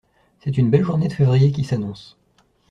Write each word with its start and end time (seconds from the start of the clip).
C'est 0.39 0.57
une 0.57 0.71
belle 0.71 0.83
journée 0.83 1.09
de 1.09 1.13
février 1.13 1.51
qui 1.51 1.63
s'annonce. 1.63 2.17